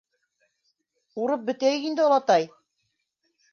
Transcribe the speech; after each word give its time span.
—Урып 1.25 1.45
бөтәйек 1.51 1.87
инде, 1.91 2.05
олатай. 2.09 2.51